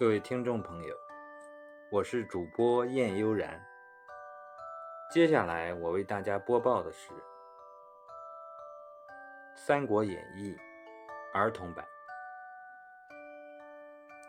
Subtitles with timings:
[0.00, 0.96] 各位听众朋友，
[1.90, 3.62] 我是主播燕悠然。
[5.10, 7.12] 接下来我为大家播报的是
[9.54, 10.56] 《三国演义》
[11.34, 11.86] 儿童版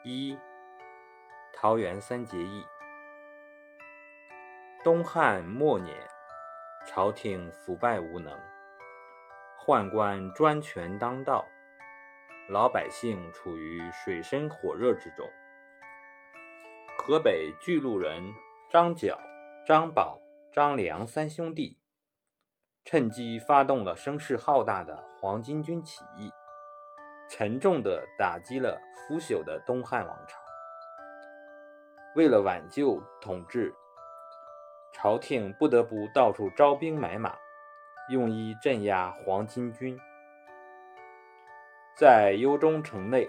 [0.03, 0.37] 一：
[1.53, 2.65] 桃园三结义。
[4.83, 5.95] 东汉末年，
[6.85, 8.37] 朝廷腐败无能，
[9.57, 11.45] 宦官专权当道，
[12.49, 15.25] 老百姓处于水深火热之中。
[16.97, 18.33] 河北巨鹿人
[18.69, 19.19] 张角、
[19.65, 20.21] 张宝、
[20.53, 21.79] 张良三兄弟
[22.85, 26.31] 趁机发动了声势浩大的黄巾军起义，
[27.27, 30.39] 沉重地打击了腐朽的东汉王朝。
[32.15, 33.73] 为了挽救统治，
[34.93, 37.35] 朝廷不得不到处招兵买马，
[38.09, 39.99] 用以镇压黄巾军。
[41.95, 43.27] 在幽州城内，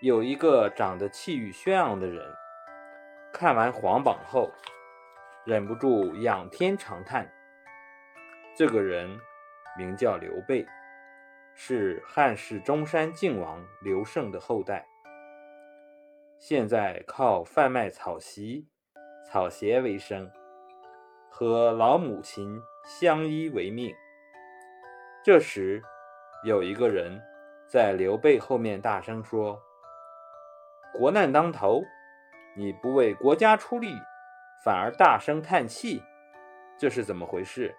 [0.00, 2.32] 有一个长得气宇轩昂的人。
[3.32, 4.50] 看完皇榜后，
[5.46, 7.30] 忍不住仰天长叹。
[8.56, 9.18] 这个人
[9.78, 10.66] 名叫刘备，
[11.54, 14.86] 是汉室中山靖王刘胜的后代。
[16.38, 18.66] 现在靠贩卖草席、
[19.24, 20.30] 草鞋为生，
[21.30, 23.94] 和老母亲相依为命。
[25.24, 25.82] 这时，
[26.44, 27.18] 有一个人
[27.68, 29.62] 在刘备后面大声说
[30.92, 31.82] ：“国难当头。”
[32.54, 33.94] 你不为国家出力，
[34.64, 36.02] 反而大声叹气，
[36.76, 37.74] 这是怎么回事？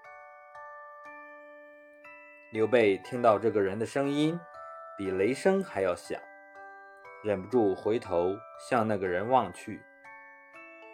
[2.51, 4.39] 刘备听到这个人的声音
[4.97, 6.19] 比雷声还要响，
[7.23, 8.33] 忍不住回头
[8.69, 9.81] 向那个人望去。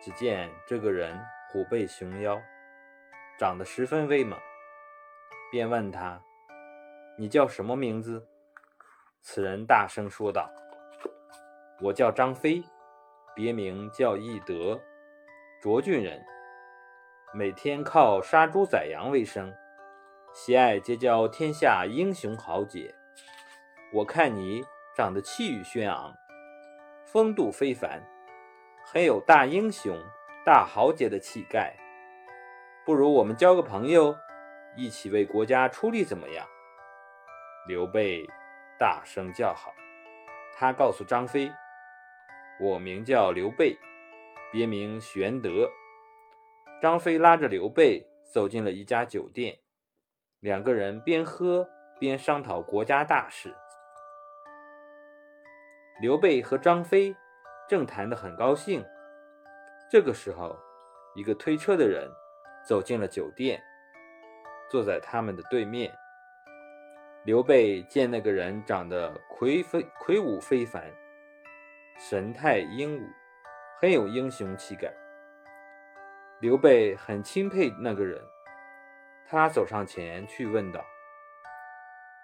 [0.01, 2.41] 只见这个人虎背熊腰，
[3.39, 4.39] 长得十分威猛，
[5.51, 6.21] 便问他
[7.17, 8.27] ：“你叫什么名字？”
[9.21, 10.49] 此人大声说道
[11.81, 12.63] ：“我叫张飞。”
[13.37, 14.81] 别名叫翼德，
[15.61, 16.25] 涿郡人，
[17.35, 19.53] 每天靠杀猪宰羊为生，
[20.33, 22.95] 喜爱结交天下英雄豪杰。
[23.93, 24.65] 我看你
[24.95, 26.11] 长得气宇轩昂，
[27.05, 28.01] 风度非凡，
[28.83, 29.95] 很有大英雄、
[30.43, 31.77] 大豪杰的气概。
[32.87, 34.15] 不如我们交个朋友，
[34.75, 36.43] 一起为国家出力，怎么样？
[37.67, 38.25] 刘备
[38.79, 39.75] 大声叫好，
[40.57, 41.51] 他告诉张飞。
[42.59, 43.77] 我名叫刘备，
[44.51, 45.69] 别名玄德。
[46.81, 48.03] 张飞拉着刘备
[48.33, 49.59] 走进了一家酒店，
[50.39, 51.69] 两个人边喝
[51.99, 53.55] 边商讨国家大事。
[56.01, 57.15] 刘备和张飞
[57.69, 58.83] 正谈得很高兴，
[59.91, 60.57] 这个时候，
[61.13, 62.09] 一个推车的人
[62.67, 63.61] 走进了酒店，
[64.69, 65.93] 坐在他们的对面。
[67.23, 70.91] 刘备见那个人长得魁非魁梧非凡。
[71.99, 73.09] 神态英武，
[73.79, 74.93] 很有英雄气概。
[76.39, 78.21] 刘备很钦佩那个人，
[79.27, 80.85] 他走上前去问道：“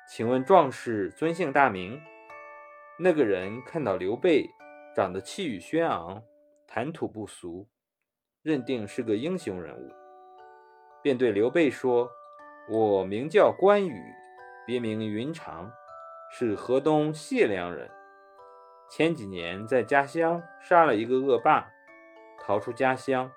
[0.08, 2.00] 请问壮士尊姓大名？”
[3.00, 4.48] 那个人看到刘备
[4.96, 6.22] 长得气宇轩昂，
[6.68, 7.68] 谈吐不俗，
[8.44, 9.92] 认定是个英雄人物，
[11.02, 12.08] 便对刘备说
[12.70, 14.00] ：“我名叫关羽，
[14.68, 15.72] 别名云长，
[16.30, 17.90] 是河东解良人。”
[18.96, 21.68] 前几年在家乡杀了一个恶霸，
[22.38, 23.32] 逃出家乡，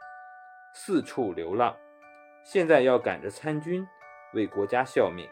[0.75, 1.75] 四处流浪，
[2.44, 3.89] 现在要赶着参军，
[4.34, 5.27] 为国家效命。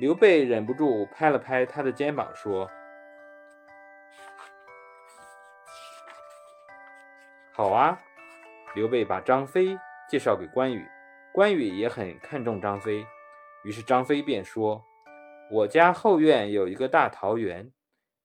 [0.00, 2.68] 刘备忍不住拍了拍他的肩膀，说
[7.54, 7.96] ：“好啊！”
[8.74, 9.78] 刘备把张飞
[10.08, 10.84] 介绍给关羽，
[11.32, 13.06] 关羽也很看重张飞，
[13.62, 14.84] 于是张飞便说
[15.48, 17.70] ：“我家后院有一个大桃园。”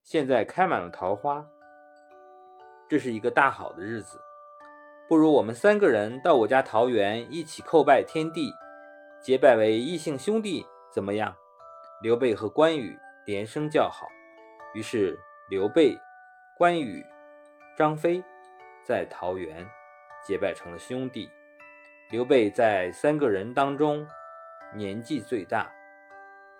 [0.07, 1.45] 现在开满了桃花，
[2.88, 4.18] 这是一个大好的日子，
[5.06, 8.53] 不如我们三个人到我家桃园一起叩拜天地，
[9.22, 11.35] 结拜为异姓兄弟，怎么样？
[12.01, 14.07] 刘备和关羽连声叫好，
[14.73, 15.99] 于是刘备、
[16.58, 17.05] 关羽、
[17.78, 18.23] 张飞
[18.85, 19.67] 在桃园
[20.26, 21.29] 结拜成了兄弟。
[22.11, 24.08] 刘备在三个人当中
[24.73, 25.70] 年纪最大，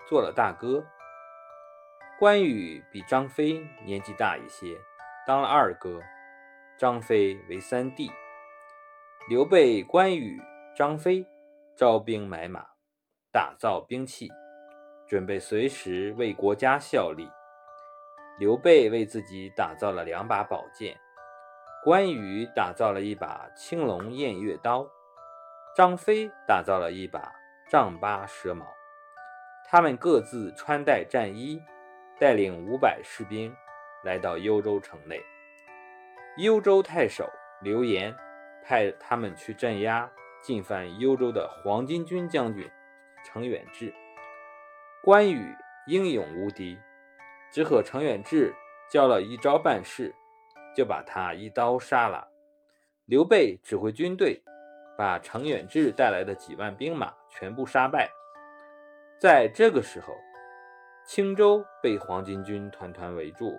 [0.06, 0.86] 做了大哥。
[2.19, 4.75] 关羽比张飞年纪大一些，
[5.28, 6.02] 当了二哥，
[6.75, 8.12] 张飞为三弟。
[9.30, 10.42] 刘备、关羽、
[10.75, 11.24] 张飞
[11.75, 12.66] 招兵买马，
[13.31, 14.31] 打造兵器，
[15.08, 17.30] 准备随时为国家效力。
[18.40, 21.00] 刘备为自己打造了两把宝剑，
[21.84, 24.88] 关羽打造了一把青龙偃月刀，
[25.75, 27.31] 张飞打造了一把
[27.69, 28.66] 丈八蛇矛。
[29.69, 31.62] 他们各自穿戴战衣。
[32.19, 33.56] 带领五百士兵
[34.04, 35.22] 来到幽州城内，
[36.38, 37.30] 幽州太守
[37.62, 38.16] 刘延
[38.64, 40.10] 派他们去镇压
[40.42, 42.68] 进犯幽州的黄巾军将军
[43.24, 43.94] 程远志。
[45.04, 45.56] 关羽
[45.86, 46.78] 英勇无敌，
[47.52, 48.54] 只和程远志
[48.90, 50.14] 交了一招半式，
[50.75, 52.28] 就把他一刀杀了。
[53.06, 54.42] 刘备指挥军队，
[54.98, 58.10] 把程远志带来的几万兵马全部杀败。
[59.19, 60.14] 在这个时候，
[61.07, 63.57] 青州被黄巾军团团围住，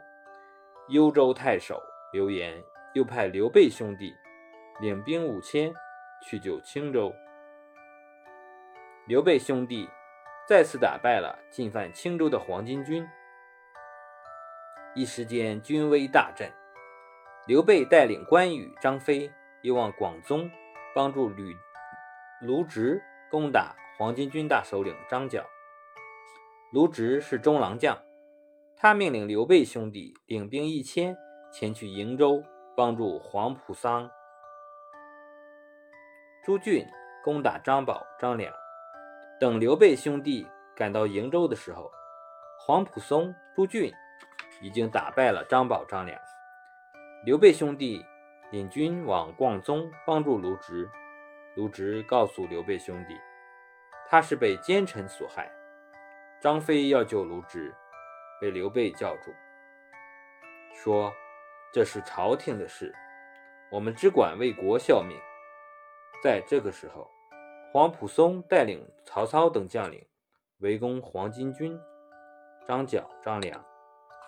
[0.88, 2.62] 幽州太守刘延
[2.92, 4.14] 又派刘备兄弟
[4.80, 5.72] 领兵五千
[6.22, 7.12] 去救青州。
[9.06, 9.88] 刘备兄弟
[10.46, 13.08] 再次打败了进犯青州的黄巾军，
[14.94, 16.50] 一时间军威大振。
[17.46, 19.32] 刘备带领关羽、张飞。
[19.62, 20.48] 又往广宗
[20.94, 21.52] 帮助吕
[22.42, 25.44] 卢植攻打黄巾军大首领张角。
[26.72, 27.96] 卢植是中郎将，
[28.76, 31.16] 他命令刘备兄弟领兵一千
[31.50, 32.42] 前去瀛州
[32.76, 34.10] 帮助黄埔桑、
[36.44, 36.86] 朱俊
[37.24, 38.52] 攻打张宝、张良。
[39.40, 41.90] 等刘备兄弟赶到瀛州的时候，
[42.58, 43.92] 黄埔松、朱俊
[44.60, 46.20] 已经打败了张宝、张良。
[47.24, 48.04] 刘备兄弟。
[48.50, 50.88] 领军往广宗帮助卢植，
[51.54, 53.14] 卢植告诉刘备兄弟，
[54.08, 55.52] 他是被奸臣所害。
[56.40, 57.74] 张飞要救卢植，
[58.40, 59.32] 被刘备叫住，
[60.72, 61.12] 说
[61.74, 62.94] ：“这是朝廷的事，
[63.70, 65.18] 我们只管为国效命。”
[66.22, 67.10] 在这个时候，
[67.72, 70.06] 黄埔松带领曹操等将领
[70.58, 71.78] 围攻黄巾军
[72.66, 73.64] 张角、张良，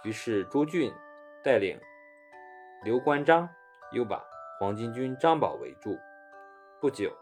[0.03, 0.93] 于是朱俊
[1.45, 1.81] 带领
[2.85, 3.49] 刘关张。
[3.93, 4.25] 又把
[4.61, 5.99] 黄巾军张宝围住，
[6.81, 7.13] 不久，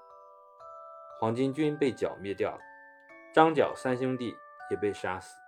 [1.18, 2.60] 黄巾军被剿灭掉了，
[3.32, 4.36] 张角三兄弟
[4.68, 5.47] 也被杀死。